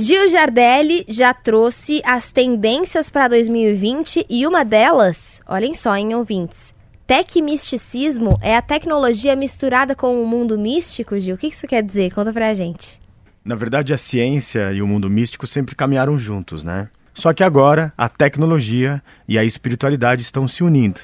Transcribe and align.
Gil 0.00 0.30
Jardelli 0.30 1.04
já 1.06 1.34
trouxe 1.34 2.00
as 2.06 2.30
tendências 2.30 3.10
para 3.10 3.28
2020 3.28 4.24
e 4.30 4.46
uma 4.46 4.64
delas, 4.64 5.42
olhem 5.46 5.74
só, 5.74 5.94
em 5.94 6.14
ouvintes. 6.14 6.74
Tecmisticismo 7.06 8.38
é 8.40 8.56
a 8.56 8.62
tecnologia 8.62 9.36
misturada 9.36 9.94
com 9.94 10.22
o 10.22 10.26
mundo 10.26 10.58
místico, 10.58 11.20
Gil? 11.20 11.34
O 11.34 11.38
que 11.38 11.48
isso 11.48 11.66
quer 11.66 11.82
dizer? 11.82 12.14
Conta 12.14 12.32
pra 12.32 12.54
gente. 12.54 12.98
Na 13.44 13.54
verdade, 13.54 13.92
a 13.92 13.98
ciência 13.98 14.72
e 14.72 14.80
o 14.80 14.86
mundo 14.86 15.10
místico 15.10 15.46
sempre 15.46 15.76
caminharam 15.76 16.16
juntos, 16.16 16.64
né? 16.64 16.88
Só 17.12 17.34
que 17.34 17.44
agora 17.44 17.92
a 17.94 18.08
tecnologia 18.08 19.02
e 19.28 19.38
a 19.38 19.44
espiritualidade 19.44 20.22
estão 20.22 20.48
se 20.48 20.64
unindo. 20.64 21.00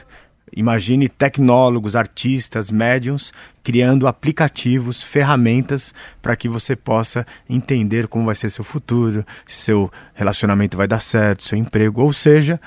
Imagine 0.54 1.08
tecnólogos, 1.08 1.96
artistas, 1.96 2.70
médiums 2.70 3.32
criando 3.66 4.06
aplicativos, 4.06 5.02
ferramentas 5.02 5.92
para 6.22 6.36
que 6.36 6.48
você 6.48 6.76
possa 6.76 7.26
entender 7.50 8.06
como 8.06 8.26
vai 8.26 8.36
ser 8.36 8.48
seu 8.48 8.62
futuro, 8.62 9.26
se 9.44 9.56
seu 9.64 9.90
relacionamento 10.14 10.76
vai 10.76 10.86
dar 10.86 11.00
certo, 11.00 11.48
seu 11.48 11.58
emprego, 11.58 12.00
ou 12.00 12.12
seja, 12.12 12.60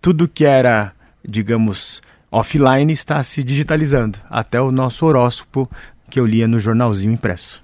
tudo 0.00 0.28
que 0.28 0.44
era, 0.44 0.92
digamos, 1.26 2.00
offline 2.30 2.92
está 2.92 3.20
se 3.24 3.42
digitalizando, 3.42 4.20
até 4.30 4.60
o 4.60 4.70
nosso 4.70 5.04
horóscopo 5.04 5.68
que 6.08 6.20
eu 6.20 6.26
lia 6.26 6.46
no 6.46 6.60
jornalzinho 6.60 7.12
impresso. 7.12 7.60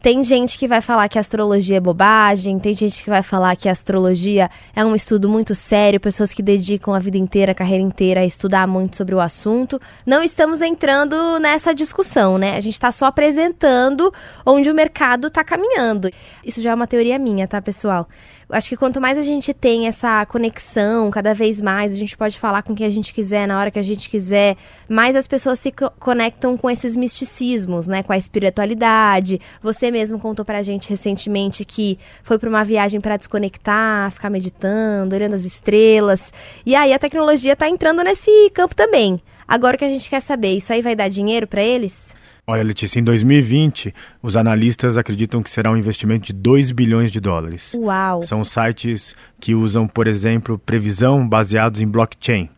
Tem 0.00 0.22
gente 0.22 0.56
que 0.56 0.68
vai 0.68 0.80
falar 0.80 1.08
que 1.08 1.18
astrologia 1.18 1.78
é 1.78 1.80
bobagem, 1.80 2.56
tem 2.60 2.76
gente 2.76 3.02
que 3.02 3.10
vai 3.10 3.20
falar 3.20 3.56
que 3.56 3.68
astrologia 3.68 4.48
é 4.74 4.84
um 4.84 4.94
estudo 4.94 5.28
muito 5.28 5.56
sério, 5.56 5.98
pessoas 5.98 6.32
que 6.32 6.40
dedicam 6.40 6.94
a 6.94 7.00
vida 7.00 7.18
inteira, 7.18 7.50
a 7.50 7.54
carreira 7.54 7.82
inteira 7.82 8.20
a 8.20 8.24
estudar 8.24 8.68
muito 8.68 8.96
sobre 8.96 9.12
o 9.12 9.20
assunto. 9.20 9.80
Não 10.06 10.22
estamos 10.22 10.60
entrando 10.60 11.40
nessa 11.40 11.74
discussão, 11.74 12.38
né? 12.38 12.56
A 12.56 12.60
gente 12.60 12.74
está 12.74 12.92
só 12.92 13.06
apresentando 13.06 14.12
onde 14.46 14.70
o 14.70 14.74
mercado 14.74 15.26
está 15.26 15.42
caminhando. 15.42 16.08
Isso 16.44 16.62
já 16.62 16.70
é 16.70 16.74
uma 16.74 16.86
teoria 16.86 17.18
minha, 17.18 17.48
tá, 17.48 17.60
pessoal? 17.60 18.08
acho 18.50 18.70
que 18.70 18.76
quanto 18.76 19.00
mais 19.00 19.18
a 19.18 19.22
gente 19.22 19.52
tem 19.52 19.86
essa 19.86 20.24
conexão, 20.26 21.10
cada 21.10 21.34
vez 21.34 21.60
mais 21.60 21.92
a 21.92 21.96
gente 21.96 22.16
pode 22.16 22.38
falar 22.38 22.62
com 22.62 22.74
quem 22.74 22.86
a 22.86 22.90
gente 22.90 23.12
quiser, 23.12 23.46
na 23.46 23.58
hora 23.58 23.70
que 23.70 23.78
a 23.78 23.82
gente 23.82 24.08
quiser, 24.08 24.56
mais 24.88 25.14
as 25.14 25.26
pessoas 25.26 25.58
se 25.58 25.70
co 25.70 25.90
conectam 25.98 26.56
com 26.56 26.70
esses 26.70 26.96
misticismos, 26.96 27.86
né? 27.86 28.02
Com 28.02 28.12
a 28.12 28.16
espiritualidade. 28.16 29.40
Você 29.62 29.87
mesmo 29.90 30.18
contou 30.18 30.44
pra 30.44 30.62
gente 30.62 30.88
recentemente 30.88 31.64
que 31.64 31.98
foi 32.22 32.38
para 32.38 32.48
uma 32.48 32.64
viagem 32.64 33.00
para 33.00 33.16
desconectar, 33.16 34.10
ficar 34.10 34.30
meditando, 34.30 35.14
olhando 35.14 35.34
as 35.34 35.44
estrelas. 35.44 36.32
E 36.64 36.74
aí 36.74 36.92
a 36.92 36.98
tecnologia 36.98 37.56
tá 37.56 37.68
entrando 37.68 38.02
nesse 38.02 38.50
campo 38.50 38.74
também. 38.74 39.20
Agora 39.46 39.76
o 39.76 39.78
que 39.78 39.84
a 39.84 39.88
gente 39.88 40.08
quer 40.10 40.20
saber, 40.20 40.56
isso 40.56 40.72
aí 40.72 40.82
vai 40.82 40.94
dar 40.94 41.08
dinheiro 41.08 41.46
para 41.46 41.62
eles? 41.62 42.14
Olha, 42.50 42.62
Letícia, 42.62 42.98
em 42.98 43.04
2020, 43.04 43.94
os 44.22 44.34
analistas 44.34 44.96
acreditam 44.96 45.42
que 45.42 45.50
será 45.50 45.70
um 45.70 45.76
investimento 45.76 46.28
de 46.28 46.32
2 46.32 46.72
bilhões 46.72 47.12
de 47.12 47.20
dólares. 47.20 47.74
Uau! 47.74 48.22
São 48.22 48.42
sites 48.42 49.14
que 49.38 49.54
usam, 49.54 49.86
por 49.86 50.06
exemplo, 50.06 50.58
previsão 50.58 51.28
baseados 51.28 51.82
em 51.82 51.86
blockchain. 51.86 52.48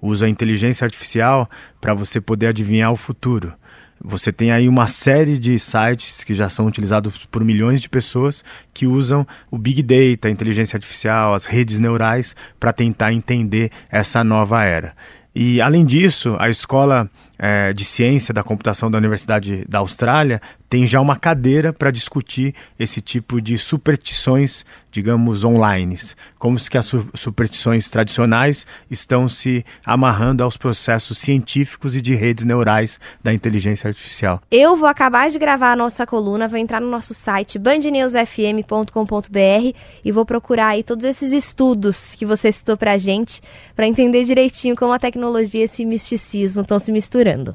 Usam 0.00 0.26
a 0.26 0.30
inteligência 0.30 0.84
artificial 0.84 1.48
para 1.80 1.94
você 1.94 2.20
poder 2.20 2.48
adivinhar 2.48 2.92
o 2.92 2.96
futuro. 2.96 3.52
Você 4.00 4.32
tem 4.32 4.52
aí 4.52 4.68
uma 4.68 4.86
série 4.86 5.38
de 5.38 5.58
sites 5.58 6.22
que 6.22 6.34
já 6.34 6.48
são 6.48 6.66
utilizados 6.66 7.26
por 7.26 7.44
milhões 7.44 7.80
de 7.80 7.88
pessoas 7.88 8.44
que 8.72 8.86
usam 8.86 9.26
o 9.50 9.58
Big 9.58 9.82
Data, 9.82 10.28
a 10.28 10.30
inteligência 10.30 10.76
artificial, 10.76 11.34
as 11.34 11.44
redes 11.44 11.80
neurais 11.80 12.36
para 12.60 12.72
tentar 12.72 13.12
entender 13.12 13.72
essa 13.90 14.22
nova 14.22 14.62
era. 14.62 14.94
E, 15.34 15.60
além 15.60 15.84
disso, 15.84 16.36
a 16.38 16.48
Escola 16.48 17.08
é, 17.38 17.72
de 17.72 17.84
Ciência 17.84 18.34
da 18.34 18.42
Computação 18.42 18.90
da 18.90 18.98
Universidade 18.98 19.64
da 19.68 19.78
Austrália 19.78 20.40
tem 20.68 20.86
já 20.86 21.00
uma 21.00 21.16
cadeira 21.16 21.72
para 21.72 21.90
discutir 21.90 22.54
esse 22.78 23.00
tipo 23.00 23.40
de 23.40 23.56
superstições, 23.56 24.64
digamos, 24.98 25.44
online. 25.44 25.96
Como 26.38 26.58
se 26.58 26.68
que 26.68 26.76
as 26.76 26.92
superstições 27.14 27.88
tradicionais 27.88 28.66
estão 28.90 29.28
se 29.28 29.64
amarrando 29.84 30.42
aos 30.42 30.56
processos 30.56 31.18
científicos 31.18 31.94
e 31.94 32.00
de 32.00 32.16
redes 32.16 32.44
neurais 32.44 32.98
da 33.22 33.32
inteligência 33.32 33.86
artificial. 33.86 34.42
Eu 34.50 34.76
vou 34.76 34.88
acabar 34.88 35.30
de 35.30 35.38
gravar 35.38 35.70
a 35.72 35.76
nossa 35.76 36.04
coluna, 36.04 36.48
vou 36.48 36.58
entrar 36.58 36.80
no 36.80 36.90
nosso 36.90 37.14
site 37.14 37.60
bandnewsfm.com.br 37.60 39.76
e 40.04 40.12
vou 40.12 40.26
procurar 40.26 40.68
aí 40.68 40.82
todos 40.82 41.04
esses 41.04 41.32
estudos 41.32 42.16
que 42.16 42.26
você 42.26 42.50
citou 42.50 42.76
para 42.76 42.94
a 42.94 42.98
gente, 42.98 43.40
para 43.76 43.86
entender 43.86 44.24
direitinho 44.24 44.74
como 44.74 44.92
a 44.92 44.98
tecnologia 44.98 45.60
e 45.60 45.64
esse 45.64 45.84
misticismo 45.84 46.62
estão 46.62 46.78
se 46.78 46.90
misturando. 46.90 47.54